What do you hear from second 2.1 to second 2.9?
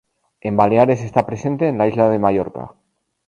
Mallorca.